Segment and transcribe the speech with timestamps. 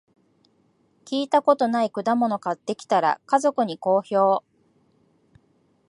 [1.05, 4.43] 聞いたことない果物買ってきたら、家族に好評